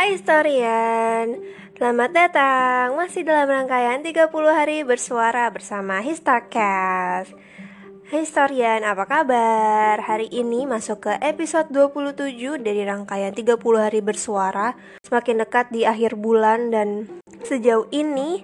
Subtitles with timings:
[0.00, 1.44] Hai historian,
[1.76, 2.96] selamat datang.
[2.96, 7.36] Masih dalam rangkaian 30 hari bersuara bersama Histarcast
[8.08, 10.00] Historian, apa kabar?
[10.00, 12.32] Hari ini masuk ke episode 27
[12.64, 14.72] dari rangkaian 30 hari bersuara.
[15.04, 17.04] Semakin dekat di akhir bulan dan
[17.44, 18.40] sejauh ini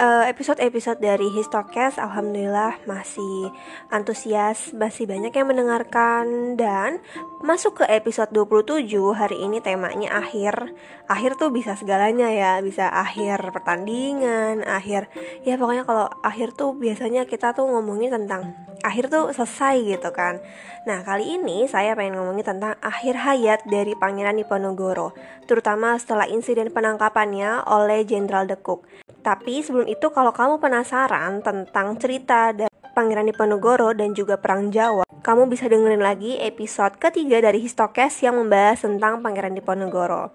[0.00, 3.52] episode-episode dari Histocast alhamdulillah masih
[3.92, 7.04] antusias, masih banyak yang mendengarkan dan
[7.44, 10.72] masuk ke episode 27 hari ini temanya akhir.
[11.10, 15.12] Akhir tuh bisa segalanya ya, bisa akhir pertandingan, akhir
[15.44, 20.42] ya pokoknya kalau akhir tuh biasanya kita tuh ngomongin tentang akhir tuh selesai gitu kan.
[20.84, 25.14] Nah, kali ini saya pengen ngomongin tentang akhir hayat dari Pangeran Diponegoro,
[25.46, 28.84] terutama setelah insiden penangkapannya oleh Jenderal De Cook.
[29.22, 35.06] Tapi sebelum itu kalau kamu penasaran tentang cerita dari Pangeran Diponegoro dan juga Perang Jawa,
[35.22, 40.34] kamu bisa dengerin lagi episode ketiga dari Histokes yang membahas tentang Pangeran Diponegoro.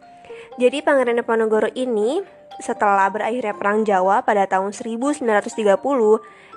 [0.57, 2.23] Jadi Pangeran Diponegoro ini
[2.59, 5.45] setelah berakhirnya Perang Jawa pada tahun 1930,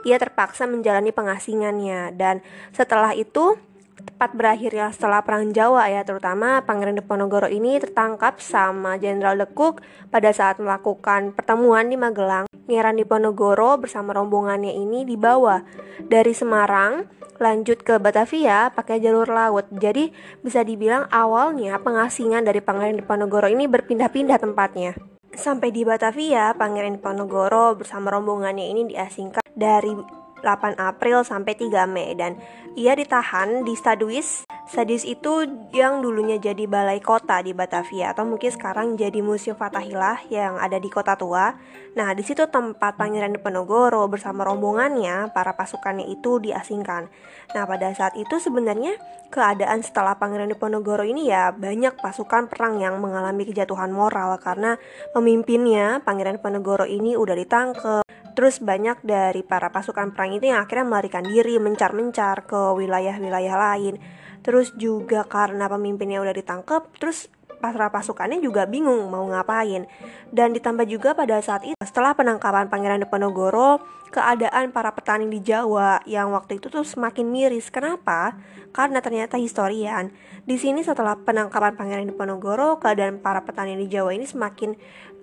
[0.04, 2.40] ia terpaksa menjalani pengasingannya dan
[2.72, 3.60] setelah itu
[4.00, 9.84] tepat berakhirnya setelah Perang Jawa ya terutama Pangeran Diponegoro ini tertangkap sama Jenderal De Cook
[10.08, 12.48] pada saat melakukan pertemuan di Magelang.
[12.48, 15.60] Pangeran Diponegoro bersama rombongannya ini dibawa
[16.00, 17.04] dari Semarang
[17.40, 19.68] lanjut ke Batavia pakai jalur laut.
[19.72, 20.12] Jadi
[20.44, 25.09] bisa dibilang awalnya pengasingan dari Pangeran Diponegoro ini berpindah-pindah tempatnya.
[25.30, 29.94] Sampai di Batavia, Pangeran Diponegoro bersama rombongannya ini diasingkan dari
[30.42, 32.34] 8 April sampai 3 Mei dan
[32.74, 34.48] ia ditahan di Staduis.
[34.70, 40.30] Staduis itu yang dulunya jadi balai kota di Batavia atau mungkin sekarang jadi Museum Fatahillah
[40.30, 41.58] yang ada di Kota Tua.
[41.98, 47.10] Nah, di situ tempat Pangeran Diponegoro bersama rombongannya, para pasukannya itu diasingkan.
[47.50, 48.94] Nah, pada saat itu sebenarnya
[49.34, 54.78] keadaan setelah Pangeran Diponegoro ini ya banyak pasukan perang yang mengalami kejatuhan moral karena
[55.10, 60.86] pemimpinnya Pangeran Diponegoro ini udah ditangkap Terus banyak dari para pasukan perang itu yang akhirnya
[60.86, 63.98] melarikan diri, mencar-mencar ke wilayah-wilayah lain.
[64.40, 67.28] Terus juga karena pemimpinnya udah ditangkap, terus
[67.60, 69.84] para pasukannya juga bingung mau ngapain.
[70.32, 76.02] Dan ditambah juga pada saat itu setelah penangkapan Pangeran Diponegoro, keadaan para petani di Jawa
[76.08, 77.70] yang waktu itu tuh semakin miris.
[77.70, 78.34] Kenapa?
[78.74, 80.10] Karena ternyata historian
[80.48, 84.74] di sini setelah penangkapan Pangeran Diponegoro, keadaan para petani di Jawa ini semakin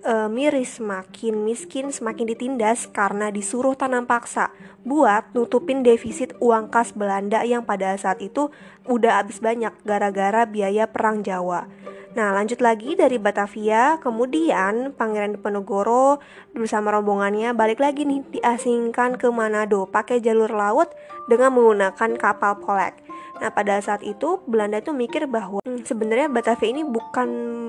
[0.06, 4.54] uh, miris, semakin miskin, semakin ditindas karena disuruh tanam paksa
[4.86, 8.48] buat nutupin defisit uang kas Belanda yang pada saat itu
[8.86, 11.66] udah habis banyak gara-gara biaya perang Jawa.
[12.16, 16.16] Nah, lanjut lagi dari Batavia, kemudian Pangeran Diponegoro
[16.56, 20.88] bersama rombongannya balik lagi nih diasingkan ke Manado pakai jalur laut
[21.28, 22.96] dengan menggunakan kapal polek.
[23.38, 27.28] Nah, pada saat itu Belanda itu mikir bahwa hmm, sebenarnya Batavia ini bukan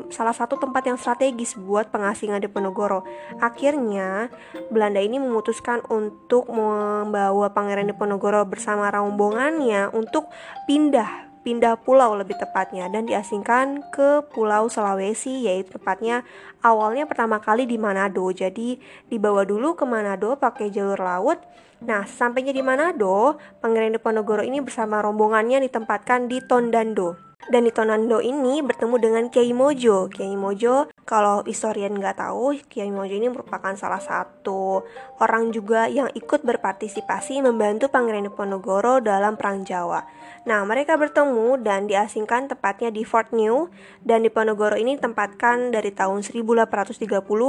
[0.10, 3.06] salah satu tempat yang strategis buat pengasingan Diponegoro.
[3.38, 4.34] Akhirnya,
[4.74, 10.32] Belanda ini memutuskan untuk membawa Pangeran Diponegoro bersama rombongannya untuk
[10.66, 16.22] pindah pindah pulau lebih tepatnya dan diasingkan ke Pulau Sulawesi yaitu tepatnya
[16.62, 18.30] awalnya pertama kali di Manado.
[18.30, 18.78] Jadi
[19.10, 21.42] dibawa dulu ke Manado pakai jalur laut.
[21.82, 27.29] Nah, sampainya di Manado, Pangeran Diponegoro ini bersama rombongannya ditempatkan di Tondando.
[27.50, 30.06] Dan di Tonando ini bertemu dengan Kiai Mojo.
[30.06, 34.86] Kiai Mojo, kalau historian nggak tahu, Kiai Mojo ini merupakan salah satu
[35.18, 40.06] orang juga yang ikut berpartisipasi membantu Pangeran Diponegoro dalam Perang Jawa.
[40.46, 43.74] Nah, mereka bertemu dan diasingkan tepatnya di Fort New
[44.06, 47.02] dan Diponegoro ini ditempatkan dari tahun 1830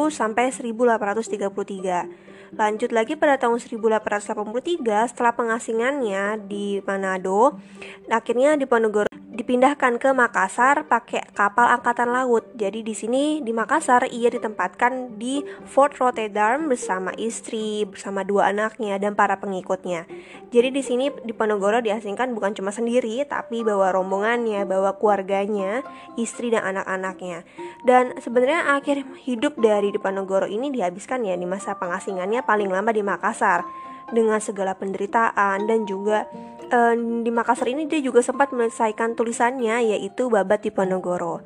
[0.08, 2.56] sampai 1833.
[2.56, 7.60] Lanjut lagi pada tahun 1883 setelah pengasingannya di Manado,
[8.08, 12.44] akhirnya Diponegoro dipindahkan ke Makassar pakai kapal angkatan laut.
[12.60, 19.00] Jadi di sini di Makassar ia ditempatkan di Fort Rotterdam bersama istri, bersama dua anaknya
[19.00, 20.04] dan para pengikutnya.
[20.52, 25.80] Jadi di sini di Ponorogo diasingkan bukan cuma sendiri tapi bawa rombongannya, bawa keluarganya,
[26.20, 27.48] istri dan anak-anaknya.
[27.88, 33.00] Dan sebenarnya akhir hidup dari Diponegoro ini dihabiskan ya di masa pengasingannya paling lama di
[33.00, 33.64] Makassar
[34.12, 36.26] dengan segala penderitaan dan juga
[36.70, 41.42] uh, di Makassar ini dia juga sempat menyelesaikan tulisannya yaitu Babat Diponegoro.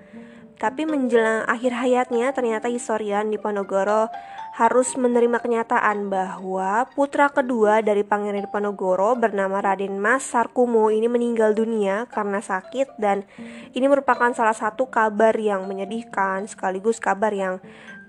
[0.55, 4.07] Tapi menjelang akhir hayatnya ternyata historian Diponegoro
[4.55, 11.59] harus menerima kenyataan bahwa putra kedua dari Pangeran Diponegoro bernama Raden Mas Sarkumo ini meninggal
[11.59, 13.27] dunia karena sakit dan
[13.75, 17.59] ini merupakan salah satu kabar yang menyedihkan sekaligus kabar yang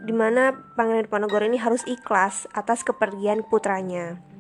[0.06, 4.35] di mana Pangeran Diponegoro ini harus ikhlas atas kepergian putranya.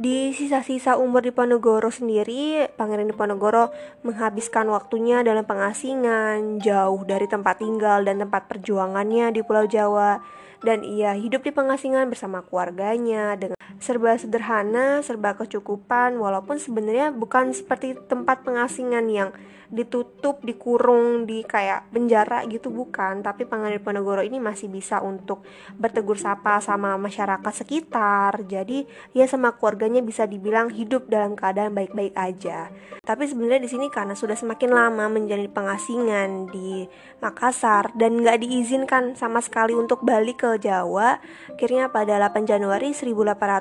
[0.00, 8.00] Di sisa-sisa umur Diponegoro sendiri, Pangeran Diponegoro menghabiskan waktunya dalam pengasingan, jauh dari tempat tinggal
[8.00, 10.24] dan tempat perjuangannya di Pulau Jawa.
[10.62, 17.54] Dan ia hidup di pengasingan bersama keluarganya dengan serba sederhana, serba kecukupan, walaupun sebenarnya bukan
[17.54, 19.30] seperti tempat pengasingan yang
[19.72, 25.48] ditutup, dikurung, di kayak penjara gitu bukan, tapi Pangeran Diponegoro ini masih bisa untuk
[25.80, 28.44] bertegur sapa sama masyarakat sekitar.
[28.44, 28.84] Jadi
[29.16, 32.68] ya sama keluarganya bisa dibilang hidup dalam keadaan baik-baik aja.
[33.00, 36.84] Tapi sebenarnya di sini karena sudah semakin lama menjalani pengasingan di
[37.24, 41.16] Makassar dan nggak diizinkan sama sekali untuk balik ke Jawa,
[41.48, 42.92] akhirnya pada 8 Januari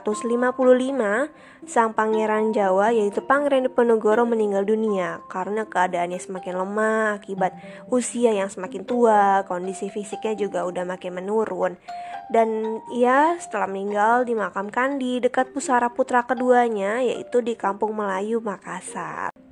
[0.04, 7.54] 1855 sang pangeran Jawa yaitu Pangeran Diponegoro meninggal dunia karena keadaannya semakin lemah akibat
[7.94, 11.78] usia yang semakin tua, kondisi fisiknya juga udah makin menurun.
[12.32, 19.51] Dan ia setelah meninggal dimakamkan di dekat pusara putra keduanya yaitu di Kampung Melayu Makassar.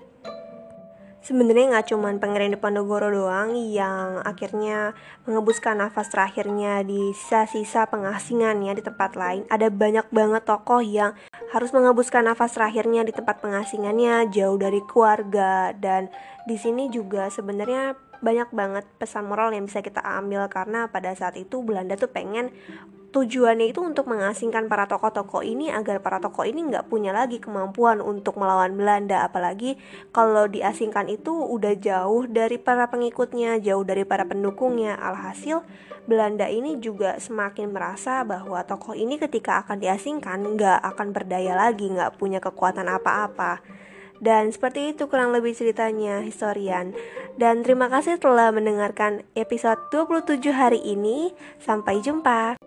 [1.19, 4.95] Sebenarnya nggak cuman Pangeran Diponegoro doang yang akhirnya
[5.27, 9.43] mengebuskan nafas terakhirnya di sisa-sisa pengasingannya di tempat lain.
[9.51, 11.11] Ada banyak banget tokoh yang
[11.51, 16.07] harus mengebuskan nafas terakhirnya di tempat pengasingannya jauh dari keluarga dan
[16.47, 21.39] di sini juga sebenarnya banyak banget pesan moral yang bisa kita ambil karena pada saat
[21.39, 22.51] itu Belanda tuh pengen
[23.09, 28.05] tujuannya itu untuk mengasingkan para tokoh-tokoh ini agar para tokoh ini nggak punya lagi kemampuan
[28.05, 29.81] untuk melawan Belanda apalagi
[30.13, 35.65] kalau diasingkan itu udah jauh dari para pengikutnya jauh dari para pendukungnya alhasil
[36.05, 41.89] Belanda ini juga semakin merasa bahwa tokoh ini ketika akan diasingkan nggak akan berdaya lagi
[41.89, 43.61] nggak punya kekuatan apa-apa
[44.19, 46.91] dan seperti itu kurang lebih ceritanya historian.
[47.39, 51.31] Dan terima kasih telah mendengarkan episode 27 hari ini.
[51.63, 52.59] Sampai jumpa.